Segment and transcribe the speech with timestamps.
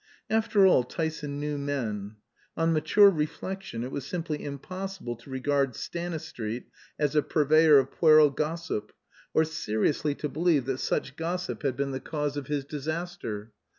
[0.31, 2.15] After all, Tyson knew men.
[2.57, 6.65] On mature reflection it was simply impossible to regard Stanistreet
[6.97, 8.93] as a purveyor of puerile gossip,
[9.35, 13.51] or seriously to believe that such gossip had been the cause of his disaster.